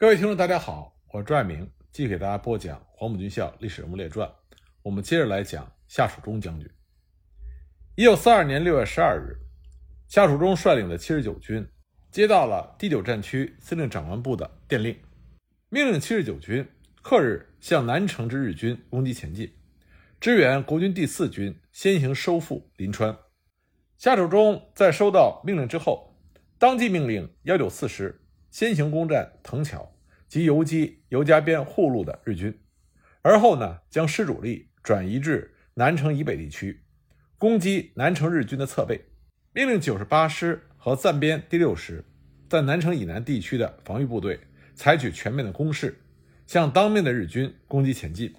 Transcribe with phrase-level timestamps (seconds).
[0.00, 4.26] 各位听众，大家好，我是朱爱明，继续给大家播讲《黄埔军校历史人物列传》。
[4.80, 6.66] 我们接着来讲夏楚中将军。
[7.96, 9.36] 一九四二年六月十二日，
[10.08, 11.68] 夏楚中率领的七十九军
[12.10, 14.98] 接到了第九战区司令长官部的电令，
[15.68, 16.66] 命令七十九军
[17.02, 19.52] 克日向南城之日军攻击前进，
[20.18, 23.14] 支援国军第四军先行收复临川。
[23.98, 26.16] 夏楚中在收到命令之后，
[26.58, 28.18] 当即命令幺九四师。
[28.50, 29.94] 先行攻占藤桥
[30.28, 32.58] 及游击尤家边护路的日军，
[33.22, 36.82] 而后呢，将师主力转移至南城以北地区，
[37.38, 39.00] 攻击南城日军的侧背。
[39.52, 42.04] 命令九十八师和暂编第六师
[42.48, 44.38] 在南城以南地区的防御部队
[44.74, 46.00] 采取全面的攻势，
[46.46, 48.34] 向当面的日军攻击前进。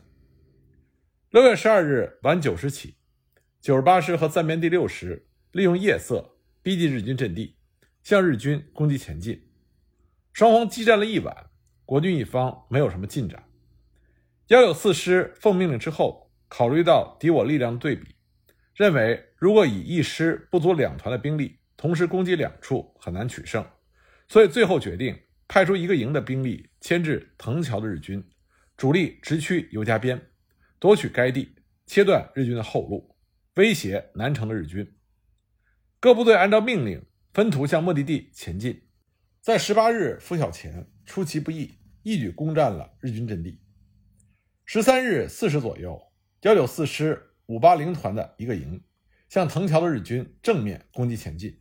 [1.29, 2.95] 六月十二日晚九时起，
[3.59, 7.55] 九十八师和暂编第六师利用夜色逼近日军阵地，
[8.03, 9.41] 向日军攻击前进。
[10.33, 11.49] 双方激战了一晚，
[11.85, 13.43] 国军一方没有什么进展。
[14.47, 18.15] 幺九四师奉命令之后，考虑到敌我力量的对比，
[18.75, 23.65] 认为如果以一师不足两团的兵力同时攻击两处，很难取胜，
[24.27, 28.23] 所以最后决定派出一个营的兵力牵制藤桥的日军，
[28.77, 30.21] 主力直趋尤家边，
[30.79, 31.55] 夺取该地，
[31.85, 33.15] 切断日军的后路，
[33.55, 34.95] 威胁南城的日军。
[35.99, 38.81] 各部队按照命令分途向目的地前进。
[39.41, 43.59] 在十八日拂晓前出其不意，一举攻占了日军阵地。
[44.65, 45.99] 十三日四时左右，
[46.41, 48.83] 幺九四师五八零团的一个营
[49.29, 51.59] 向藤桥的日军正面攻击前进，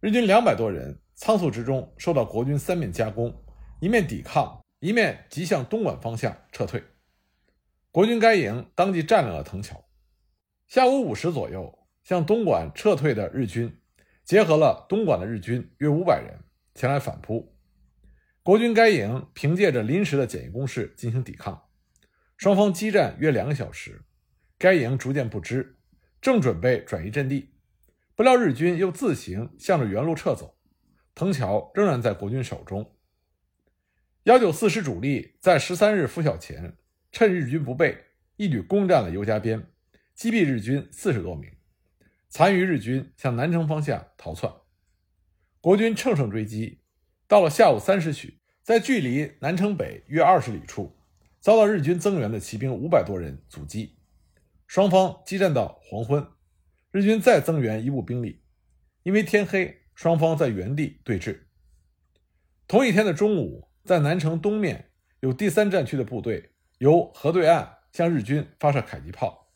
[0.00, 3.32] 日军两百多人仓促之中受到国军三面夹攻，
[3.78, 6.82] 一面抵抗，一面急向东莞方向撤退。
[7.92, 9.84] 国军该营当即占领了藤桥。
[10.66, 13.80] 下午五时左右，向东莞撤退的日军
[14.24, 16.40] 结合了东莞的日军约五百人。
[16.76, 17.56] 前来反扑，
[18.42, 21.70] 国军该营凭借着临时的简易工事进行抵抗，
[22.36, 24.04] 双方激战约两个小时，
[24.58, 25.78] 该营逐渐不支，
[26.20, 27.54] 正准备转移阵地，
[28.14, 30.58] 不料日军又自行向着原路撤走，
[31.14, 32.94] 藤桥仍然在国军手中。
[34.24, 36.76] 幺九四师主力在十三日拂晓前，
[37.10, 38.04] 趁日军不备，
[38.36, 39.66] 一举攻占了尤家边，
[40.14, 41.50] 击毙日军四十多名，
[42.28, 44.52] 残余日军向南城方向逃窜。
[45.66, 46.78] 国军乘胜追击，
[47.26, 50.96] 到了下午三时许，在距离南城北约二十里处，
[51.40, 53.96] 遭到日军增援的骑兵五百多人阻击。
[54.68, 56.24] 双方激战到黄昏，
[56.92, 58.44] 日军再增援一部兵力，
[59.02, 61.36] 因为天黑，双方在原地对峙。
[62.68, 69.50] 同一天的中午，在南城东面有第三战区的部队由河对岸向日军发射迫击炮。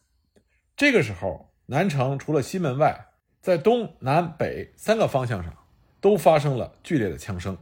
[0.76, 5.56] 这个时候，南城除了西门外，在东南北三个方向上。
[6.00, 7.56] 都发生了剧烈的枪声，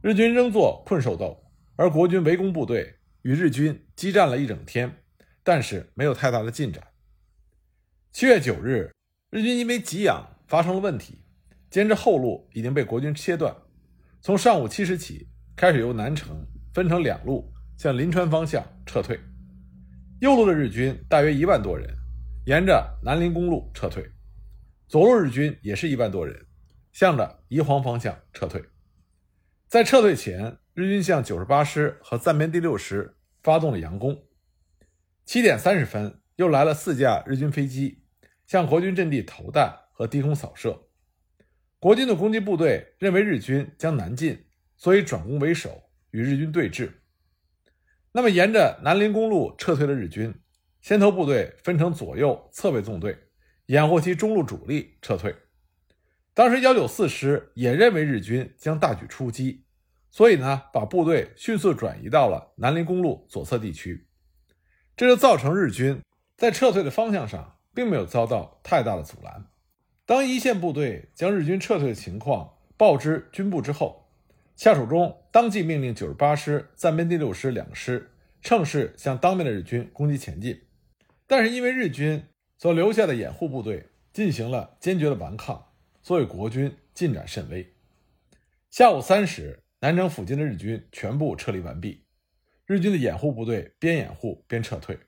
[0.00, 1.42] 日军仍作困兽斗，
[1.76, 5.02] 而国军围攻部队与日军激战了一整天，
[5.42, 6.86] 但是没有太大的进展。
[8.12, 8.92] 七月九日，
[9.30, 11.24] 日军因为给养发生了问题，
[11.70, 13.54] 兼之后路已经被国军切断，
[14.20, 19.18] 从上午七时起开始由南城分成两路向临川方向撤退，
[20.20, 21.88] 右路的日军大约一万多人
[22.46, 24.08] 沿着南林公路撤退，
[24.86, 26.46] 左路日军也是一万多人。
[26.92, 28.64] 向着宜黄方向撤退，
[29.68, 34.24] 在撤退前，日军向九十八师和暂编第六师发动了佯攻。
[35.24, 38.02] 七点三十分，又来了四架日军飞机，
[38.46, 40.88] 向国军阵地投弹和低空扫射。
[41.78, 44.46] 国军的攻击部队认为日军将南进，
[44.76, 46.90] 所以转攻为守，与日军对峙。
[48.12, 50.34] 那么，沿着南林公路撤退的日军，
[50.80, 53.16] 先头部队分成左右侧卫纵队，
[53.66, 55.32] 掩护其中路主力撤退。
[56.32, 59.64] 当时幺九四师也认为日军将大举出击，
[60.10, 64.06] 所以呢，把部队迅速转移到了南林公路左侧地区，
[64.96, 66.00] 这就造成日军
[66.36, 69.46] 在撤退的方向上并没有遭到太大的阻拦。
[70.06, 74.08] 当一线部队将日军撤退的情况报知军部之后，
[74.56, 80.62] 夏蜀中当即命令九十八师暂编第六师两师乘势向当面的日军攻击前进，
[81.26, 82.24] 但是因为日军
[82.56, 85.66] 所留下的掩护部队进行了坚决的顽抗。
[86.02, 87.74] 所以国军进展甚微。
[88.70, 92.04] 下午三时，南城附近的日军全部撤离完毕，
[92.66, 94.98] 日军的掩护部队边掩护边撤退。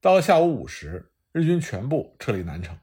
[0.00, 2.78] 到了下午五时，日军全部撤离南城。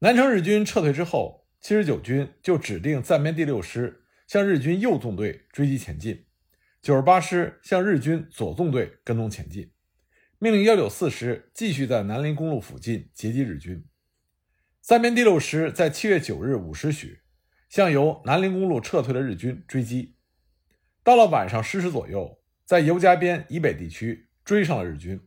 [0.00, 6.24] 南城日军撤退之后，七十九军就指定暂编第六师向日军右纵队追击前进，
[6.80, 9.70] 九十八师向日军左纵队跟踪前进，
[10.38, 13.84] 命令幺九四师继续在南林公路附近截击日军。
[14.90, 17.20] 三编第六师在七月九日五时许，
[17.68, 20.16] 向由南陵公路撤退的日军追击。
[21.04, 25.20] 到了晚上十时左右，在尤家边以北地区追上了日军，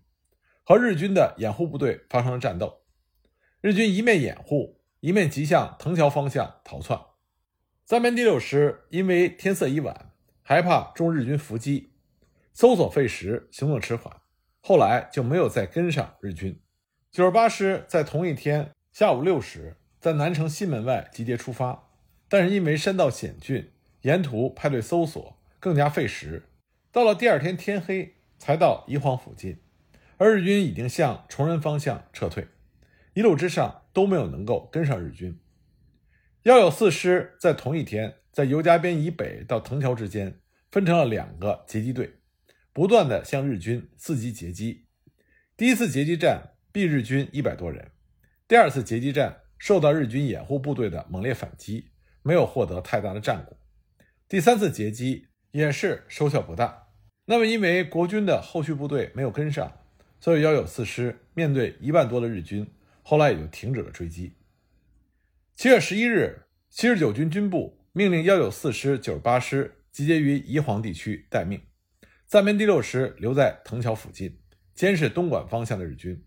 [0.66, 2.82] 和日军的掩护部队发生了战斗。
[3.62, 7.00] 日军一面掩护，一面急向藤桥方向逃窜。
[7.86, 10.12] 三边第六师因为天色已晚，
[10.42, 11.94] 害怕中日军伏击，
[12.52, 14.14] 搜索费时，行动迟缓，
[14.60, 16.62] 后来就没有再跟上日军。
[17.10, 21.90] 九十八师在同一天下午六时，在南城西门外集结出发，
[22.30, 26.44] 但是因为山道险峻，沿途派队搜索更加费时。
[26.92, 29.58] 到了第二天天黑，才到宜黄附近，
[30.18, 32.48] 而日军已经向崇仁方向撤退，
[33.16, 35.40] 一路之上都没有能够跟上日军。
[36.44, 40.40] 幺九四师在同一天，在尤家边以北到藤桥之间
[40.70, 42.20] 分成了两个截击队，
[42.72, 44.86] 不断的向日军伺机截击。
[45.58, 47.90] 第一次截击战毙日军一百多人，
[48.48, 51.92] 第二次截击战受到日军掩护部队的猛烈反击，
[52.22, 53.58] 没有获得太大的战果。
[54.28, 56.90] 第三次截击也是收效不大。
[57.26, 59.80] 那么，因为国军的后续部队没有跟上，
[60.20, 62.70] 所以幺九四师面对一万多的日军，
[63.02, 64.34] 后来也就停止了追击。
[65.56, 71.62] 七月十一日，七十九军军部命令幺九四师、九十八师集结于宜黄地区待命，
[72.28, 74.42] 暂编第六师留在藤桥附近
[74.76, 76.26] 监视东莞方向的日军。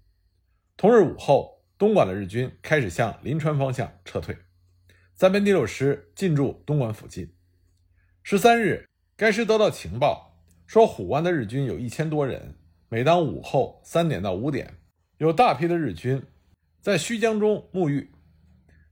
[0.79, 4.35] 同日午后，东莞的日军开始向临川方向撤退，
[5.15, 7.35] 暂编第六师进驻东莞附近。
[8.23, 12.57] 十三日，该师得到情报，说虎湾的日军有一千多人，
[12.89, 14.79] 每当午后三点到五点，
[15.19, 16.23] 有大批的日军
[16.81, 18.11] 在须江中沐浴。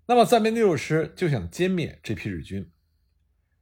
[0.07, 2.71] 那么，暂编第六师就想歼灭这批日军，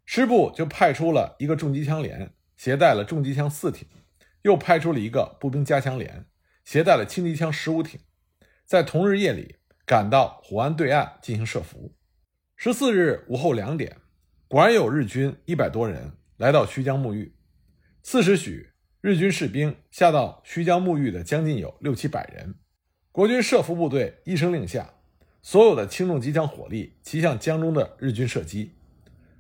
[0.05, 3.87] 师部就派出了一个重机枪连，携带了重机枪四挺，
[4.43, 6.27] 又派出了一个步兵加强连，
[6.65, 8.01] 携带了轻机枪十五挺，
[8.73, 11.95] 在同日夜里赶到虎湾对岸进行设伏。
[12.57, 13.99] 十四日午后两点，
[14.49, 17.37] 果然有日军一百多人来到须江沐浴。
[18.03, 18.71] 四时许，
[19.03, 22.55] 日军士兵下到须江沐浴的将近有六七百人，
[23.11, 24.95] 国军设伏部队一声令下。
[25.43, 28.73] 所有的轻重机枪火力齐向江中的日军射击，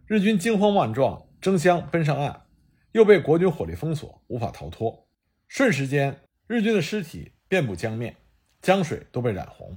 [0.04, 2.42] 日军惊慌万状，争相奔上岸，
[2.90, 5.08] 又被国军火力封锁，无法逃脱。
[5.48, 8.16] 瞬时间，日军的尸体遍布江面，
[8.62, 9.76] 江水都被染红。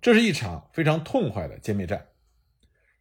[0.00, 2.06] 这是一场非常痛快的歼灭战。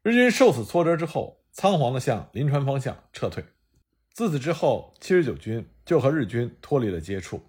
[0.02, 3.46] 日军受此挫折之后，仓皇地向临川方向撤退。
[4.12, 7.42] 自此之后，七十九军就和日军脱离了接触。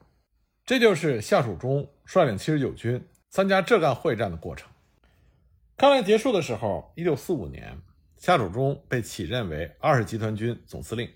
[0.65, 4.71] 这就是夏蜀中率领七十九军参加浙赣会战的过程。
[5.77, 7.79] 抗战结束的时候，一九四五年，
[8.17, 11.11] 夏楚中被起任为二十集团军总司令，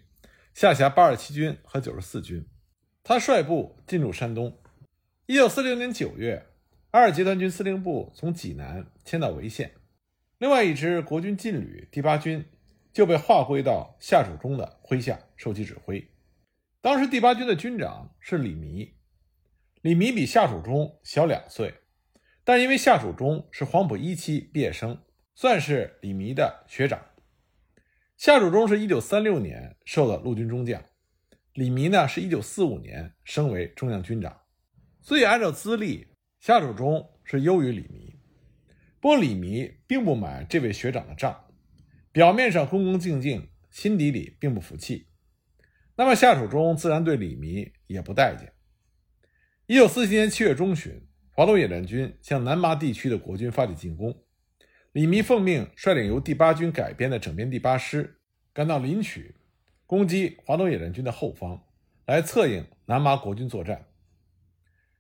[0.55, 2.47] 下辖八十七军和九十四军。
[3.03, 4.57] 他率部进入山东。
[5.31, 6.47] 一九四零年九月，
[6.91, 9.73] 二集团军司令部从济南迁到潍县，
[10.39, 12.47] 另外一支国军劲旅第八军
[12.95, 16.11] 就被划归到夏楚中的麾下，受其指挥。
[16.81, 18.95] 当时第八军的军长是李弥，
[19.83, 21.75] 李弥比夏楚中小两岁。
[22.43, 24.99] 但因为夏蜀中是黄埔一期毕业生，
[25.35, 27.05] 算是李弥的学长。
[28.17, 30.83] 夏蜀中是一九三六年授的陆军中将，
[31.53, 34.35] 李弥呢是一九四五年升为中将军长，
[35.09, 36.07] 所以按照资历，
[36.39, 38.15] 夏蜀中是优于李弥。
[39.01, 41.47] 不过李弥并不买这位学长的账，
[42.13, 45.07] 表面上恭恭敬敬，心底里并不服气。
[45.97, 48.53] 那么夏蜀中自然对李弥也不待见。
[49.65, 51.03] 一九四七年七月中旬。
[51.31, 54.15] 华东野战军向南麻地区的国军发起进攻，
[54.93, 58.21] 李弥奉命率领由第八军改编的整编第八师
[58.53, 59.37] 赶到临曲，
[59.87, 61.65] 攻击华东野战军的后方，
[62.05, 63.87] 来策应南麻国军作战。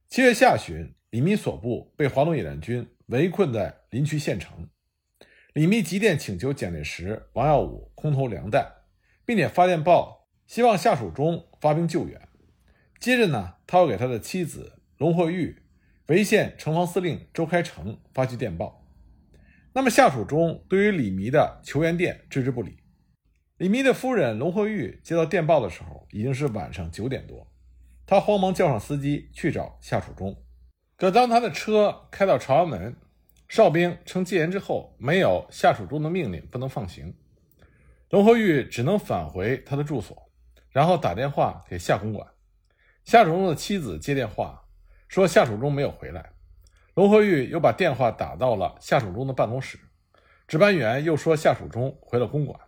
[0.08, 4.66] 七月下旬，李弥所部被华东野战军围困在临曲县城，
[5.52, 8.72] 李弥急电请求蒋介石、王耀武空投粮弹，
[9.26, 12.26] 并且发电报希望夏蜀中发兵救援。
[12.98, 15.62] 接着呢，他又给他的妻子龙惠玉。
[16.06, 18.88] 潍县城防司令周开成发去电报，
[19.74, 22.78] 那么夏楚中对于李弥的求援电置之不理。
[23.58, 27.46] 李弥的夫人龙惠玉接到电报的时候，已经是晚上九点多，
[28.10, 30.34] 他慌忙叫上司机去找夏楚中。
[30.96, 32.96] 可当他的车开到朝阳门，
[33.48, 37.14] 哨兵称戒严之后没有夏楚中的命令不能放行，
[38.08, 40.30] 龙和玉只能返回他的住所，
[40.70, 42.26] 然后打电话给夏公馆。
[43.04, 44.64] 夏楚中的妻子接电话。
[45.06, 46.32] 说夏楚中没有回来，
[46.94, 49.78] 龙和玉又把电话打到了夏楚中的办公室，
[50.46, 52.58] 值班员又说夏楚中回了公馆，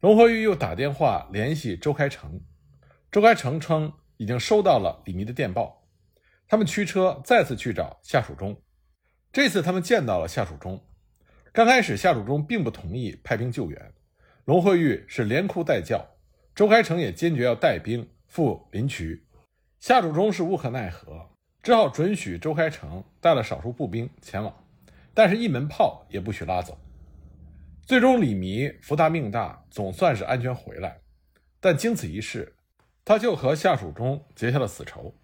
[0.00, 2.40] 龙和玉又打电话联系周开成，
[3.12, 5.86] 周开成称已经收到了李弥的电报，
[6.46, 8.60] 他们驱车再次去找夏楚中，
[9.32, 10.84] 这次他们见到了夏楚中，
[11.52, 13.94] 刚开始夏楚中并不同意派兵救援，
[14.44, 16.16] 龙惠玉是连哭带叫，
[16.54, 19.26] 周开成也坚决要带兵赴临渠。
[19.80, 21.30] 夏主忠是无可奈何，
[21.62, 24.54] 只好准许周开成带了少数步兵前往，
[25.12, 26.78] 但是一门炮也不许拉走。
[27.86, 31.00] 最终，李弥福大命大，总算是安全回来。
[31.60, 32.56] 但经此一事，
[33.04, 35.14] 他就和夏蜀中结下了死仇。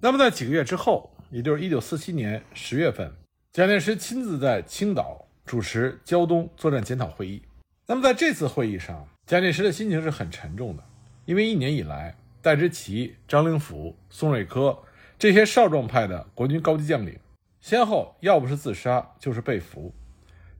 [0.00, 3.12] 那么，在几个月之后，也就是1947年10月份，
[3.52, 7.42] 蒋介石亲自在青岛主持胶东作战检讨会议。
[7.86, 10.84] 那么，在这次会议上，蒋介石的心情是很沉重的，
[11.24, 14.84] 因为一年以来，戴之奇、张灵甫、宋瑞珂
[15.18, 17.18] 这些少壮派的国军高级将领，
[17.60, 19.94] 先后要不是自杀，就是被俘。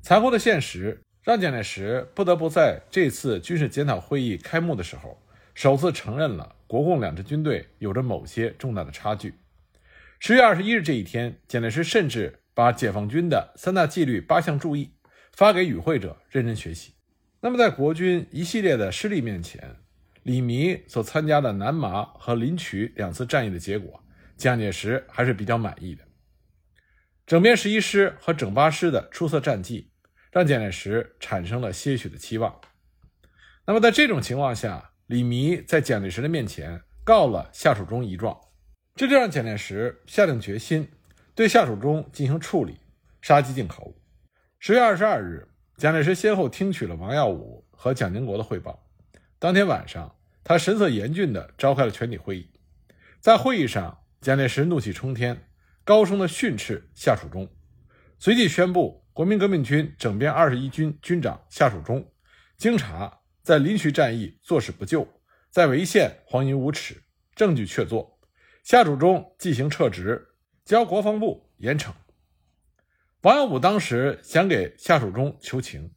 [0.02, 1.00] 残酷的现实。
[1.22, 5.20] 让蒋介石不得不在这次军事检讨会议开幕的时候，
[5.56, 9.32] 首次承认了国共两支军队有着某些重大的差距。
[10.20, 14.92] 十月二十一日这一天，蒋介石甚至把解放军的三大纪律八项注意
[15.32, 16.92] 发给与会者认真学习。
[17.40, 19.76] 那么，在国军一系列的失利面前，
[20.22, 24.04] 李弥所参加的南麻和临渠两次战役的结果，
[24.36, 26.04] 蒋介石还是比较满意的。
[27.26, 29.90] 整编十一师和整八师的出色战绩。
[30.30, 32.60] 让蒋介石产生了些许的期望。
[33.66, 38.36] 那么，在这种情况下，李弥在蒋介石的面前告了夏楚中一状，
[38.96, 40.90] 这就让蒋介石下定决心
[41.32, 42.80] 对夏楚中进行处理，
[43.22, 43.94] 杀鸡儆猴。
[44.58, 48.84] 十月二十二日，蒋介石先后听取了王耀武和蒋经国的汇报。
[49.38, 52.50] 当天晚上，他神色严峻地召开了全体会议。
[53.20, 55.48] 在会议上，蒋介石怒气冲天，
[55.84, 57.48] 高声地训斥夏楚中，
[58.18, 59.04] 随即宣布。
[59.12, 62.12] 国民革命军整编二十一军军长夏蜀中，
[62.58, 65.06] 经查在临渠战役坐视不救，
[65.52, 67.00] 在潍县荒淫无耻，
[67.36, 68.04] 证据确凿。
[68.64, 70.26] 夏蜀中即行撤职，
[70.64, 71.92] 交国防部严惩。
[73.20, 75.88] 王耀武当时想给夏蜀中求情，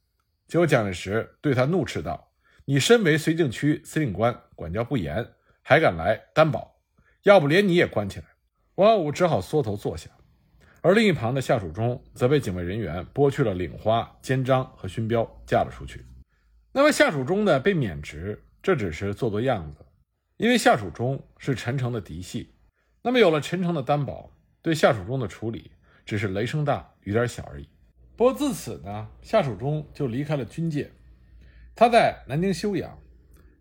[0.45, 2.31] 结果蒋介石对他怒斥道
[2.65, 5.27] ：“你身为绥靖区司令官，管教不严，
[5.63, 6.79] 还敢来担保？
[7.23, 8.27] 要不连你也关起来！”
[8.77, 10.07] 王耀武只好缩头坐下。
[10.83, 16.05] 而另一旁的夏蜀中则被警卫人员剥去了领花、肩章和勋标，架了出去。
[16.71, 19.85] 那么夏蜀中呢被免职，这只是做做样子，
[20.37, 22.55] 因为夏蜀中是陈诚的嫡系。
[23.01, 25.71] 那么有了陈诚的担保，对夏蜀中的处理
[26.05, 27.67] 只是雷声大雨点小而已。
[28.15, 30.91] 不过自此呢，夏蜀中就离开了军界，
[31.75, 32.99] 他在南京休养。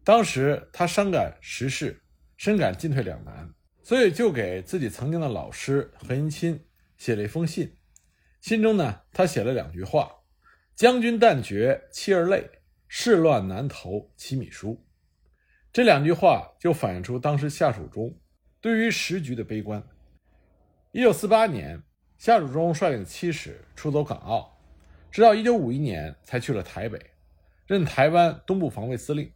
[0.04, 2.02] 当时他伤感时事，
[2.36, 3.48] 深感进退两难，
[3.82, 6.64] 所以就给自己曾经的老师何应钦。
[6.96, 7.76] 写了一封信，
[8.40, 10.10] 信中呢，他写了两句话
[10.74, 12.50] ：“将军旦绝妻儿泪，
[12.88, 14.84] 事乱难投其米书。”
[15.72, 18.18] 这两句话就反映出当时夏蜀中
[18.60, 19.80] 对于时局的悲观。
[20.90, 21.80] 一九四八年，
[22.16, 24.58] 夏蜀中率领七使出走港澳，
[25.10, 26.98] 直到一九五一年才去了台北，
[27.66, 29.30] 任台湾东部防卫司令，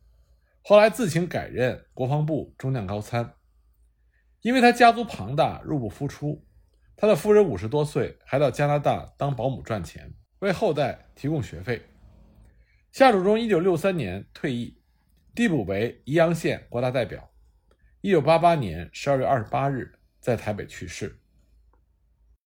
[0.63, 3.35] 后来自行改任国防部中将高参。
[4.41, 6.45] 因为他家族庞大，入不敷出。
[6.97, 11.83] 他的夫人五十多岁，还到加拿大当保姆赚钱，为后代提供学费。
[12.93, 14.77] 夏蜀中一九六三年退役，
[15.35, 17.27] 递补为宜阳县国大代表。
[18.03, 21.19] 一九八八年十二月二十八日在台北去世。